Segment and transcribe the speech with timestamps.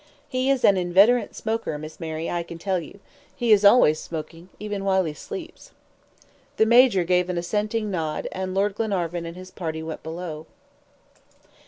[0.27, 2.99] He is an inveterate smoker, Miss Mary, I can tell you.
[3.35, 5.73] He is always smoking, even while he sleeps."
[6.57, 10.47] The Major gave an assenting nod, and Lord Glenarvan and his party went below.